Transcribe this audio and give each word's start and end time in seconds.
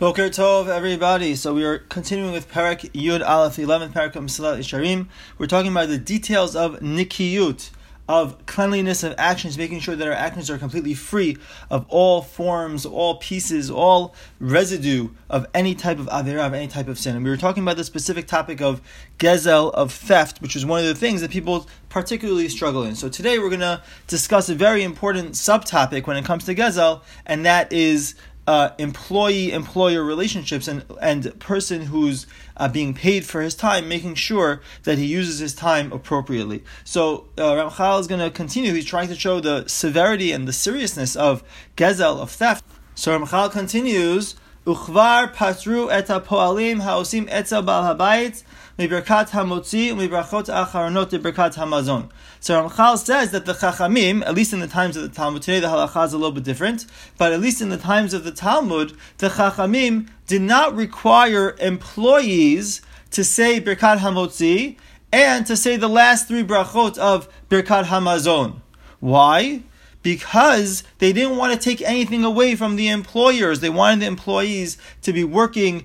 Boker 0.00 0.30
Tov, 0.30 0.68
everybody. 0.68 1.34
So 1.34 1.52
we 1.52 1.62
are 1.62 1.76
continuing 1.76 2.32
with 2.32 2.50
Parak 2.50 2.90
Yud 2.92 3.22
Aleph, 3.22 3.56
the 3.56 3.64
11th 3.64 3.92
Parak 3.92 4.16
of 4.16 4.24
Mesilat 4.24 4.56
Yesharim. 4.56 5.08
We're 5.36 5.46
talking 5.46 5.70
about 5.70 5.90
the 5.90 5.98
details 5.98 6.56
of 6.56 6.80
Nikiyut, 6.80 7.68
of 8.08 8.46
cleanliness 8.46 9.02
of 9.02 9.14
actions, 9.18 9.58
making 9.58 9.80
sure 9.80 9.94
that 9.94 10.08
our 10.08 10.14
actions 10.14 10.48
are 10.48 10.56
completely 10.56 10.94
free 10.94 11.36
of 11.68 11.84
all 11.90 12.22
forms, 12.22 12.86
all 12.86 13.16
pieces, 13.16 13.70
all 13.70 14.14
residue 14.38 15.10
of 15.28 15.46
any 15.52 15.74
type 15.74 15.98
of 15.98 16.06
avera, 16.06 16.46
of 16.46 16.54
any 16.54 16.66
type 16.66 16.88
of 16.88 16.98
sin. 16.98 17.14
And 17.14 17.22
we 17.22 17.30
were 17.30 17.36
talking 17.36 17.62
about 17.62 17.76
the 17.76 17.84
specific 17.84 18.26
topic 18.26 18.62
of 18.62 18.80
gezel, 19.18 19.70
of 19.74 19.92
theft, 19.92 20.40
which 20.40 20.56
is 20.56 20.64
one 20.64 20.80
of 20.80 20.86
the 20.86 20.94
things 20.94 21.20
that 21.20 21.30
people 21.30 21.68
particularly 21.90 22.48
struggle 22.48 22.84
in. 22.84 22.94
So 22.94 23.10
today 23.10 23.38
we're 23.38 23.50
going 23.50 23.60
to 23.60 23.82
discuss 24.06 24.48
a 24.48 24.54
very 24.54 24.82
important 24.82 25.32
subtopic 25.32 26.06
when 26.06 26.16
it 26.16 26.24
comes 26.24 26.46
to 26.46 26.54
gezel, 26.54 27.02
and 27.26 27.44
that 27.44 27.70
is 27.70 28.14
uh, 28.50 28.74
employee 28.78 29.52
employer 29.52 30.02
relationships 30.02 30.66
and 30.66 30.84
and 31.00 31.38
person 31.38 31.82
who's 31.82 32.26
uh, 32.56 32.66
being 32.66 32.92
paid 32.92 33.24
for 33.24 33.42
his 33.42 33.54
time, 33.54 33.88
making 33.88 34.16
sure 34.16 34.60
that 34.82 34.98
he 34.98 35.06
uses 35.06 35.38
his 35.38 35.54
time 35.54 35.92
appropriately. 35.92 36.64
So 36.82 37.28
uh, 37.38 37.42
Ramchal 37.42 38.00
is 38.00 38.08
going 38.08 38.20
to 38.20 38.28
continue. 38.28 38.72
He's 38.72 38.84
trying 38.84 39.06
to 39.06 39.14
show 39.14 39.38
the 39.38 39.68
severity 39.68 40.32
and 40.32 40.48
the 40.48 40.52
seriousness 40.52 41.14
of 41.14 41.44
gezel 41.76 42.18
of 42.18 42.32
theft. 42.32 42.64
So 42.96 43.16
Ramchal 43.16 43.52
continues. 43.52 44.34
Uchvar 44.66 45.32
patru 45.32 45.90
et 45.90 46.06
poalim 46.08 46.82
haosim 46.82 47.26
etzel 47.30 47.62
bal 47.62 47.96
habayit 47.96 48.42
miberkat 48.78 49.30
hamotzi 49.30 49.90
umibrachot 49.90 50.48
acharonot 50.48 51.08
berkat 51.18 51.54
hamazon. 51.54 52.10
So 52.40 52.68
Ramchal 52.68 52.98
says 52.98 53.30
that 53.30 53.46
the 53.46 53.54
Chachamim, 53.54 54.22
at 54.26 54.34
least 54.34 54.52
in 54.52 54.60
the 54.60 54.66
times 54.66 54.98
of 54.98 55.02
the 55.02 55.08
Talmud, 55.08 55.40
today 55.40 55.60
the 55.60 55.68
halacha 55.68 56.04
is 56.04 56.12
a 56.12 56.18
little 56.18 56.32
bit 56.32 56.44
different, 56.44 56.84
but 57.16 57.32
at 57.32 57.40
least 57.40 57.62
in 57.62 57.70
the 57.70 57.78
times 57.78 58.12
of 58.12 58.22
the 58.22 58.32
Talmud, 58.32 58.92
the 59.16 59.28
Chachamim 59.30 60.08
did 60.26 60.42
not 60.42 60.76
require 60.76 61.56
employees 61.58 62.82
to 63.12 63.24
say 63.24 63.62
Birkat 63.62 64.00
Hamotzi 64.00 64.76
and 65.10 65.46
to 65.46 65.56
say 65.56 65.76
the 65.76 65.88
last 65.88 66.28
three 66.28 66.44
brachot 66.44 66.98
of 66.98 67.28
Birkat 67.48 67.84
Hamazon. 67.84 68.60
Why? 69.00 69.62
Because 70.02 70.82
they 70.98 71.12
didn't 71.12 71.36
want 71.36 71.52
to 71.52 71.58
take 71.58 71.82
anything 71.82 72.24
away 72.24 72.54
from 72.54 72.76
the 72.76 72.88
employers. 72.88 73.60
They 73.60 73.70
wanted 73.70 74.00
the 74.00 74.06
employees 74.06 74.78
to 75.02 75.12
be 75.12 75.24
working 75.24 75.84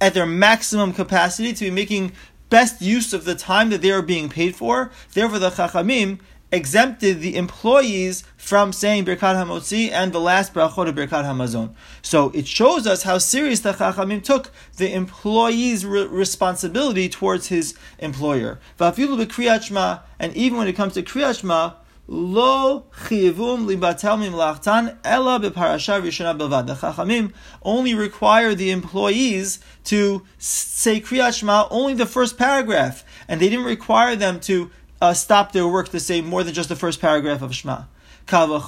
at 0.00 0.14
their 0.14 0.26
maximum 0.26 0.92
capacity, 0.92 1.52
to 1.54 1.64
be 1.64 1.70
making 1.70 2.12
best 2.50 2.82
use 2.82 3.12
of 3.12 3.24
the 3.24 3.34
time 3.34 3.70
that 3.70 3.82
they 3.82 3.90
are 3.90 4.02
being 4.02 4.28
paid 4.28 4.54
for. 4.54 4.90
Therefore, 5.12 5.38
the 5.38 5.50
Chachamim 5.50 6.20
exempted 6.52 7.20
the 7.20 7.36
employees 7.36 8.22
from 8.36 8.72
saying 8.72 9.04
Birkat 9.04 9.34
Hamotzi 9.34 9.90
and 9.90 10.12
the 10.12 10.20
last 10.20 10.54
brachot 10.54 10.88
of 10.88 10.94
Birkat 10.94 11.24
Hamazon. 11.24 11.74
So 12.02 12.30
it 12.30 12.46
shows 12.46 12.86
us 12.86 13.02
how 13.02 13.18
serious 13.18 13.60
the 13.60 13.72
Chachamim 13.72 14.22
took 14.22 14.52
the 14.76 14.92
employee's 14.92 15.84
re- 15.84 16.06
responsibility 16.06 17.08
towards 17.08 17.48
his 17.48 17.74
employer. 17.98 18.60
And 18.78 20.36
even 20.36 20.58
when 20.58 20.68
it 20.68 20.76
comes 20.76 20.94
to 20.94 21.02
Kriyat 21.02 21.40
Shema, 21.40 21.72
Lo 22.08 22.84
chiyivum 23.06 23.66
libatel 23.66 24.16
mimlachtan 24.16 24.96
ella 25.02 25.40
beparasha 25.40 26.00
rishona 26.00 26.38
belvad. 26.38 26.66
The 26.68 26.74
Chachamim 26.74 27.32
only 27.62 27.94
require 27.94 28.54
the 28.54 28.70
employees 28.70 29.58
to 29.84 30.22
say 30.38 31.00
Kriyat 31.00 31.36
Shema 31.36 31.66
only 31.68 31.94
the 31.94 32.06
first 32.06 32.38
paragraph, 32.38 33.04
and 33.26 33.40
they 33.40 33.48
didn't 33.48 33.64
require 33.64 34.14
them 34.14 34.38
to 34.40 34.70
uh, 35.00 35.14
stop 35.14 35.50
their 35.50 35.66
work 35.66 35.88
to 35.88 35.98
say 35.98 36.20
more 36.20 36.44
than 36.44 36.54
just 36.54 36.68
the 36.68 36.76
first 36.76 37.00
paragraph 37.00 37.42
of 37.42 37.52
Shema. 37.52 37.82
If 38.28 38.48
the 38.48 38.58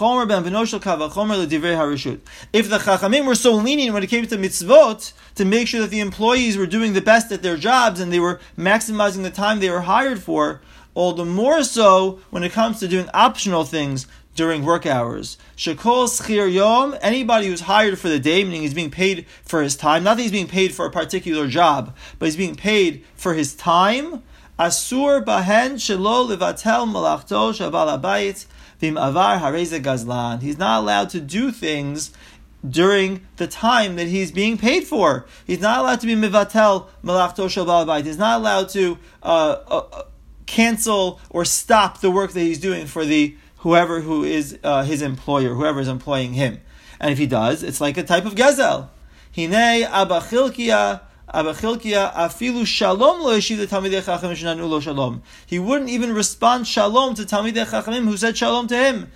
Chachamim 2.78 3.26
were 3.26 3.34
so 3.34 3.54
lenient 3.54 3.92
when 3.92 4.02
it 4.04 4.06
came 4.08 4.26
to 4.26 4.36
mitzvot 4.36 5.12
to 5.34 5.44
make 5.44 5.66
sure 5.66 5.80
that 5.80 5.90
the 5.90 5.98
employees 5.98 6.56
were 6.56 6.66
doing 6.66 6.92
the 6.92 7.00
best 7.00 7.32
at 7.32 7.42
their 7.42 7.56
jobs 7.56 7.98
and 7.98 8.12
they 8.12 8.20
were 8.20 8.38
maximizing 8.56 9.24
the 9.24 9.30
time 9.30 9.58
they 9.58 9.70
were 9.70 9.80
hired 9.80 10.22
for, 10.22 10.60
all 10.98 11.12
the 11.12 11.24
more 11.24 11.62
so 11.62 12.18
when 12.30 12.42
it 12.42 12.50
comes 12.50 12.80
to 12.80 12.88
doing 12.88 13.08
optional 13.14 13.62
things 13.62 14.08
during 14.34 14.64
work 14.64 14.84
hours. 14.84 15.38
Shekol 15.56 16.08
schir 16.08 16.52
yom, 16.52 16.96
anybody 17.00 17.46
who's 17.46 17.60
hired 17.60 18.00
for 18.00 18.08
the 18.08 18.18
day, 18.18 18.42
meaning 18.42 18.62
he's 18.62 18.74
being 18.74 18.90
paid 18.90 19.24
for 19.44 19.62
his 19.62 19.76
time, 19.76 20.02
not 20.02 20.16
that 20.16 20.24
he's 20.24 20.32
being 20.32 20.48
paid 20.48 20.74
for 20.74 20.86
a 20.86 20.90
particular 20.90 21.46
job, 21.46 21.94
but 22.18 22.26
he's 22.26 22.34
being 22.34 22.56
paid 22.56 23.04
for 23.14 23.34
his 23.34 23.54
time. 23.54 24.24
Asur 24.58 25.24
bahen 25.24 25.74
shelo 25.74 26.36
levatel 26.36 26.90
malachto 26.90 27.52
shaval 27.52 27.96
abayit 27.96 28.46
vim 28.80 28.96
avar 28.96 29.38
hareze 29.38 29.80
gazlan. 29.80 30.42
He's 30.42 30.58
not 30.58 30.80
allowed 30.80 31.10
to 31.10 31.20
do 31.20 31.52
things 31.52 32.10
during 32.68 33.24
the 33.36 33.46
time 33.46 33.94
that 33.94 34.08
he's 34.08 34.32
being 34.32 34.58
paid 34.58 34.82
for. 34.82 35.26
He's 35.46 35.60
not 35.60 35.78
allowed 35.78 36.00
to 36.00 36.08
be 36.08 36.16
mivatel 36.16 36.88
malachto 37.04 37.46
shaval 37.46 37.86
abayit. 37.86 38.04
He's 38.04 38.18
not 38.18 38.40
allowed 38.40 38.68
to 38.70 38.98
uh, 39.22 39.58
uh, 39.68 40.02
cancel 40.48 41.20
or 41.30 41.44
stop 41.44 42.00
the 42.00 42.10
work 42.10 42.32
that 42.32 42.40
he's 42.40 42.58
doing 42.58 42.86
for 42.86 43.04
the 43.04 43.36
whoever 43.58 44.00
who 44.00 44.24
is 44.24 44.58
uh, 44.64 44.82
his 44.82 45.02
employer, 45.02 45.54
whoever 45.54 45.78
is 45.78 45.88
employing 45.88 46.32
him. 46.32 46.60
And 46.98 47.12
if 47.12 47.18
he 47.18 47.26
does, 47.26 47.62
it's 47.62 47.80
like 47.80 47.96
a 47.96 48.02
type 48.02 48.24
of 48.24 48.34
abachilkia 48.34 48.90
afilu 52.14 52.66
shalom 52.66 53.20
lo 53.20 53.38
shalom. 54.80 55.22
He 55.46 55.58
wouldn't 55.58 55.90
even 55.90 56.14
respond 56.14 56.66
shalom 56.66 57.14
to 57.14 57.22
talmidei 57.22 57.66
chachamim 57.66 58.04
who 58.04 58.16
said 58.16 58.36
shalom 58.36 58.66
to 58.68 58.76
him. 58.76 59.10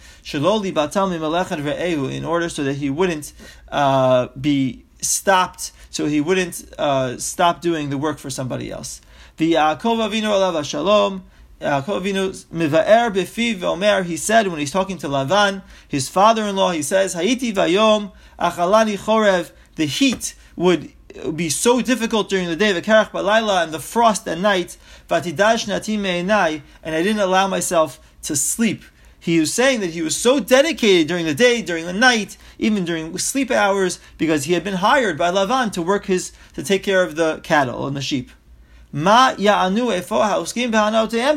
In 2.13 2.25
order 2.25 2.49
so 2.49 2.65
that 2.65 2.75
he 2.75 2.91
wouldn't 2.91 3.33
uh, 3.71 4.29
be 4.39 4.85
stopped, 5.01 5.73
so 5.91 6.07
he 6.07 6.21
wouldn't 6.21 6.65
uh, 6.79 7.17
stop 7.19 7.63
doing 7.63 7.91
the 7.91 7.99
work 7.99 8.19
for 8.19 8.31
somebody 8.31 8.71
else. 8.71 9.01
The 9.43 9.55
Yaakov 9.55 10.09
Avinu 10.09 10.31
alav 10.31 10.65
shalom. 10.65 11.25
Yaakov 11.61 12.03
Avinu 12.03 12.45
mivaer 12.55 13.13
befiv 13.13 13.59
v'omer. 13.59 14.05
He 14.05 14.17
said 14.17 14.47
when 14.47 14.61
he's 14.61 14.71
talking 14.71 14.99
to 14.99 15.09
Lavan, 15.09 15.63
his 15.89 16.09
father-in-law, 16.09 16.71
he 16.71 16.83
says, 16.83 17.17
"Hayiti 17.17 17.53
vayom 17.53 18.13
achalani 18.39 18.97
chorev." 18.97 19.51
The 19.75 19.87
heat 19.87 20.37
would 20.55 20.93
be 21.35 21.51
so 21.51 21.81
difficult 21.81 22.29
during 22.29 22.47
the 22.47 22.55
day, 22.55 22.73
v'karach 22.73 23.11
balayla, 23.11 23.65
and 23.65 23.75
the 23.75 23.81
frost 23.81 24.29
at 24.29 24.39
night, 24.39 24.77
v'atidash 25.11 25.67
nati 25.67 25.97
and 25.97 26.95
I 26.95 27.03
didn't 27.03 27.19
allow 27.19 27.49
myself 27.49 27.99
to 28.23 28.37
sleep. 28.37 28.85
He 29.19 29.41
was 29.41 29.53
saying 29.53 29.81
that 29.81 29.91
he 29.91 30.03
was 30.03 30.15
so 30.15 30.39
dedicated 30.39 31.09
during 31.09 31.27
the 31.27 31.35
day, 31.35 31.63
during 31.63 31.87
the 31.87 31.93
night, 31.93 32.37
even 32.61 32.85
during 32.85 33.19
sleep 33.19 33.51
hours, 33.51 33.99
because 34.19 34.45
he 34.45 34.53
had 34.53 34.63
been 34.63 34.75
hired 34.75 35.19
by 35.19 35.33
Lavan 35.33 35.73
to 35.73 35.83
work 35.83 36.07
his 36.07 36.31
to 36.55 36.63
take 36.63 36.85
care 36.85 37.03
of 37.03 37.17
the 37.17 37.41
cattle 37.43 37.89
and 37.89 37.97
the 37.97 38.01
sheep. 38.01 38.31
Ma 38.93 39.35
ya'anu 39.35 39.89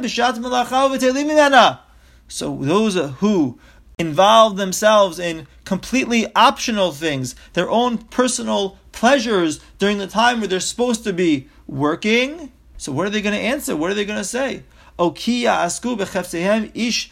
b'shat. 0.02 1.80
So 2.28 2.58
those 2.62 2.96
who 3.20 3.60
involve 3.98 4.58
themselves 4.58 5.20
in 5.20 5.48
completely 5.64 6.28
optional 6.36 6.92
things, 6.92 7.36
their 7.54 7.70
own 7.70 7.98
personal 7.98 8.78
pleasures 8.92 9.60
during 9.78 9.98
the 10.00 10.08
time 10.08 10.40
where 10.40 10.48
they're 10.48 10.60
supposed 10.60 11.04
to 11.06 11.14
be 11.14 11.48
working. 11.68 12.52
So 12.78 12.92
what 12.92 13.08
are 13.08 13.10
they 13.10 13.22
going 13.22 13.36
to 13.36 13.42
answer? 13.42 13.76
What 13.76 13.92
are 13.92 13.94
they 13.94 14.06
going 14.06 14.20
to 14.20 14.26
say? 14.26 14.64
Okiya 15.00 15.66
asku 15.66 16.72
ish. 16.74 17.12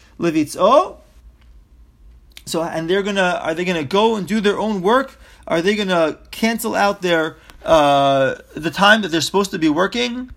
So 2.46 2.62
and 2.62 2.90
they're 2.90 3.02
gonna 3.02 3.40
are 3.42 3.54
they 3.54 3.64
gonna 3.64 3.84
go 3.84 4.16
and 4.16 4.26
do 4.26 4.40
their 4.40 4.58
own 4.58 4.82
work? 4.82 5.18
Are 5.46 5.62
they 5.62 5.76
gonna 5.76 6.18
cancel 6.30 6.74
out 6.74 7.02
their 7.02 7.36
uh, 7.64 8.36
the 8.54 8.70
time 8.70 9.02
that 9.02 9.08
they're 9.08 9.20
supposed 9.20 9.50
to 9.52 9.58
be 9.58 9.68
working, 9.68 10.30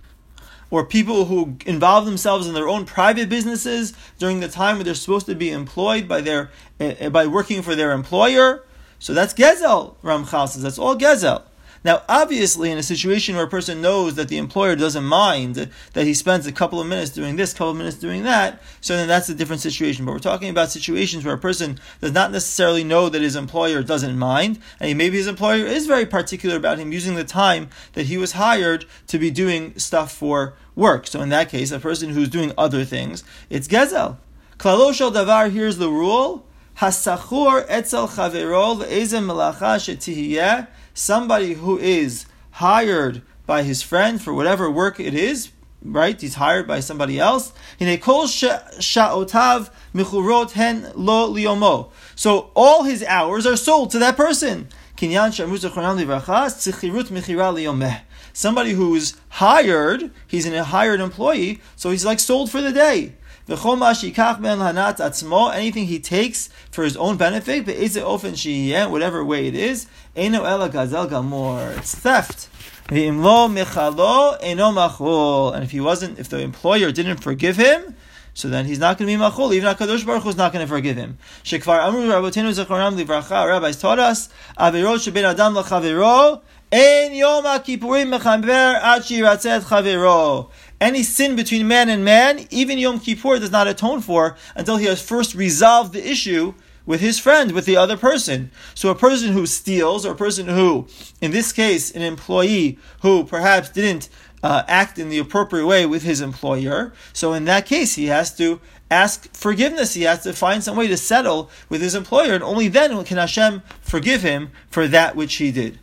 or 0.70 0.86
people 0.86 1.26
who 1.26 1.58
involve 1.66 2.06
themselves 2.06 2.48
in 2.48 2.54
their 2.54 2.68
own 2.68 2.86
private 2.86 3.30
businesses 3.30 3.94
during 4.20 4.40
the 4.40 4.48
time 4.48 4.78
where 4.78 4.84
they're 4.84 4.94
supposed 4.94 5.26
to 5.28 5.36
be 5.36 5.52
employed 5.52 6.08
by 6.08 6.22
their 6.22 6.52
uh, 6.80 7.10
by 7.10 7.28
working 7.28 7.62
for 7.62 7.76
their 7.76 7.92
employer. 7.92 8.64
So 9.00 9.14
that's 9.14 9.34
gezel. 9.34 9.96
Ramchal 10.04 10.50
says 10.50 10.64
that's 10.64 10.80
all 10.80 10.96
gezel. 10.96 11.44
Now, 11.88 12.04
obviously, 12.10 12.70
in 12.70 12.78
a 12.78 12.84
situation 12.84 13.38
where 13.38 13.46
a 13.46 13.50
person 13.50 13.82
knows 13.82 14.16
that 14.16 14.28
the 14.28 14.38
employer 14.38 14.76
doesn't 14.76 15.06
mind 15.06 15.72
that 15.94 16.06
he 16.06 16.14
spends 16.14 16.46
a 16.46 16.52
couple 16.52 16.82
of 16.82 16.88
minutes 16.88 17.12
doing 17.12 17.38
this, 17.38 17.54
couple 17.54 17.70
of 17.70 17.78
minutes 17.78 17.96
doing 17.96 18.24
that, 18.24 18.62
so 18.82 18.98
then 18.98 19.08
that's 19.08 19.30
a 19.30 19.34
different 19.34 19.62
situation. 19.62 20.04
But 20.04 20.12
we're 20.12 20.20
talking 20.20 20.50
about 20.50 20.70
situations 20.70 21.24
where 21.24 21.36
a 21.36 21.38
person 21.38 21.80
does 22.02 22.12
not 22.12 22.34
necessarily 22.34 22.84
know 22.84 23.08
that 23.08 23.22
his 23.22 23.38
employer 23.38 23.84
doesn't 23.84 24.20
mind, 24.20 24.60
and 24.82 24.98
maybe 24.98 25.16
his 25.16 25.28
employer 25.28 25.66
is 25.66 25.88
very 25.88 26.06
particular 26.06 26.58
about 26.58 26.78
him 26.78 26.92
using 26.92 27.16
the 27.16 27.24
time 27.24 27.70
that 27.94 28.08
he 28.08 28.18
was 28.18 28.34
hired 28.34 28.84
to 29.08 29.18
be 29.18 29.32
doing 29.32 29.74
stuff 29.80 30.12
for 30.12 30.56
work. 30.76 31.08
So 31.08 31.22
in 31.22 31.30
that 31.30 31.48
case, 31.48 31.72
a 31.72 31.80
person 31.80 32.10
who's 32.10 32.28
doing 32.28 32.52
other 32.58 32.84
things, 32.84 33.24
it's 33.50 33.70
gezel. 33.70 34.18
Klalo 34.58 34.94
shel 34.94 35.14
davar, 35.14 35.50
here's 35.50 35.78
the 35.78 35.90
rule. 35.90 36.46
Hasachur 36.80 37.66
etzel 37.70 38.10
chaverol 38.10 38.84
le'ezem 38.84 39.26
melacha 39.26 39.78
shetihiyeh 39.80 40.68
somebody 40.98 41.54
who 41.54 41.78
is 41.78 42.26
hired 42.52 43.22
by 43.46 43.64
his 43.64 43.82
friend 43.82 44.22
for 44.22 44.34
whatever 44.34 44.70
work 44.70 45.00
it 45.00 45.14
is, 45.14 45.52
right? 45.82 46.20
He's 46.20 46.36
hired 46.36 46.68
by 46.68 46.80
somebody 46.80 47.20
else. 47.20 47.54
So 52.16 52.52
all 52.56 52.84
his 52.84 53.04
hours 53.04 53.46
are 53.46 53.56
sold 53.56 53.92
to 53.92 54.00
that 54.00 54.18
person. 54.18 54.68
Somebody 58.34 58.72
who's 58.72 59.16
hired, 59.30 60.12
he's 60.28 60.48
a 60.48 60.64
hired 60.64 61.00
employee, 61.00 61.62
so 61.76 61.92
he's 61.92 62.06
like 62.06 62.20
sold 62.20 62.50
for 62.50 62.62
the 62.62 62.72
day. 62.72 63.14
Anything 63.50 63.86
he 65.86 66.00
takes 66.00 66.50
for 66.70 66.84
his 66.84 66.98
own 66.98 67.16
benefit, 67.18 67.66
whatever 68.92 69.24
way 69.24 69.48
it 69.48 69.56
is, 69.56 69.88
eno 70.16 70.42
gazel 70.68 71.78
it's 71.78 71.96
theft. 71.96 72.50
And 72.90 73.26
if 75.64 75.72
he 75.72 75.80
wasn't, 75.80 76.20
if 76.20 76.30
the 76.30 76.40
employer 76.40 76.92
didn't 76.92 77.18
forgive 77.18 77.58
him, 77.58 77.96
so 78.38 78.50
then 78.50 78.66
he's 78.66 78.78
not 78.78 79.00
going 79.00 79.10
to 79.10 79.18
be 79.18 79.20
machul. 79.20 79.52
Even 79.52 79.74
Hakadosh 79.74 80.06
Baruch 80.06 80.22
Hu 80.22 80.30
is 80.30 80.38
not 80.38 80.54
going 80.54 80.64
to 80.64 80.70
forgive 80.70 80.96
him. 80.96 81.18
Shekvar 81.44 81.88
Amru 81.88 82.02
Rabotenu 82.02 82.54
Zacharam 82.54 82.96
Livracha. 82.96 83.48
Rabbis 83.48 83.82
taught 83.82 83.98
us 83.98 84.30
Avirot 84.60 84.98
Shebin 84.98 85.24
Adam 85.24 85.56
LaChaviro 85.56 86.42
Ein 86.72 87.16
Yom 87.16 87.46
HaKippurim 87.46 88.16
Mechamber 88.16 88.76
Ad 88.76 89.02
Shiratzet 89.02 89.62
Chaviro. 89.62 90.52
Any 90.80 91.02
sin 91.02 91.36
between 91.36 91.68
man 91.68 91.90
and 91.90 92.06
man, 92.06 92.46
even 92.52 92.78
Yom 92.78 93.00
Kippur 93.00 93.40
does 93.40 93.52
not 93.52 93.68
atone 93.68 94.02
for 94.02 94.38
until 94.56 94.78
he 94.78 94.86
has 94.86 95.02
first 95.02 95.34
resolved 95.34 95.94
the 95.94 96.08
issue 96.08 96.54
with 96.86 97.02
his 97.02 97.20
friend, 97.20 97.52
with 97.52 97.66
the 97.66 97.76
other 97.76 97.98
person. 97.98 98.52
So 98.76 98.90
a 98.90 98.96
person 98.96 99.34
who 99.34 99.46
steals, 99.46 100.06
or 100.06 100.14
a 100.14 100.16
person 100.16 100.48
who, 100.48 100.88
in 101.20 101.32
this 101.32 101.52
case, 101.52 101.92
an 101.92 102.02
employee 102.02 102.78
who 103.02 103.24
perhaps 103.24 103.70
didn't 103.70 104.08
uh, 104.44 104.64
act 104.68 105.00
in 105.00 105.10
the 105.10 105.18
appropriate 105.18 105.66
way 105.66 105.86
with 105.86 106.04
his 106.04 106.22
employer. 106.22 106.94
So 107.12 107.34
in 107.34 107.46
that 107.46 107.66
case, 107.66 107.96
he 107.96 108.06
has 108.06 108.36
to 108.38 108.62
ask 108.90 109.34
forgiveness. 109.36 109.96
He 109.96 110.04
has 110.04 110.24
to 110.24 110.32
find 110.32 110.64
some 110.64 110.78
way 110.78 110.88
to 110.88 110.96
settle 110.96 111.50
with 111.70 111.82
his 111.82 111.96
employer, 111.96 112.36
and 112.36 112.44
only 112.44 112.68
then 112.68 113.04
can 113.04 113.18
Hashem 113.18 113.64
forgive 113.82 114.22
him 114.22 114.52
for 114.70 114.88
that 114.88 115.16
which 115.16 115.36
he 115.36 115.52
did. 115.52 115.80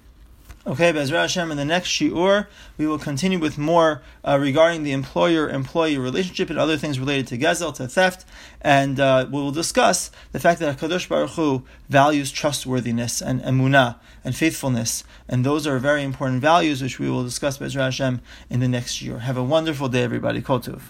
Okay, 0.66 0.94
Bezra 0.94 1.20
Hashem, 1.20 1.50
in 1.50 1.58
the 1.58 1.64
next 1.66 1.90
shiur, 1.90 2.46
we 2.78 2.86
will 2.86 2.98
continue 2.98 3.38
with 3.38 3.58
more 3.58 4.00
uh, 4.24 4.38
regarding 4.40 4.82
the 4.82 4.92
employer-employee 4.92 5.98
relationship 5.98 6.48
and 6.48 6.58
other 6.58 6.78
things 6.78 6.98
related 6.98 7.26
to 7.26 7.36
gezel, 7.36 7.74
to 7.74 7.86
theft, 7.86 8.24
and 8.62 8.98
uh, 8.98 9.26
we 9.30 9.42
will 9.42 9.50
discuss 9.50 10.10
the 10.32 10.40
fact 10.40 10.60
that 10.60 10.78
Hakadosh 10.78 11.06
Baruch 11.06 11.32
Hu 11.32 11.64
values 11.90 12.32
trustworthiness 12.32 13.20
and 13.20 13.42
emunah 13.42 13.96
and 14.24 14.34
faithfulness, 14.34 15.04
and 15.28 15.44
those 15.44 15.66
are 15.66 15.78
very 15.78 16.02
important 16.02 16.40
values 16.40 16.80
which 16.80 16.98
we 16.98 17.10
will 17.10 17.24
discuss 17.24 17.58
Bezra 17.58 17.82
Hashem 17.82 18.22
in 18.48 18.60
the 18.60 18.68
next 18.68 18.96
shiur. 18.96 19.20
Have 19.20 19.36
a 19.36 19.44
wonderful 19.44 19.90
day, 19.90 20.02
everybody. 20.02 20.40
Kotuv. 20.40 20.80